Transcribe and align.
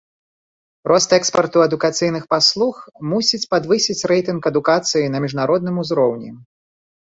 Рост 0.91 1.11
экспарту 1.17 1.57
адукацыйных 1.65 2.23
паслуг 2.35 2.75
мусіць 3.13 3.41
падвысіць 3.53 4.07
рэйтынг 4.15 4.51
адукацыі 4.53 5.13
на 5.19 5.23
міжнародным 5.29 5.75
узроўні. 5.85 6.29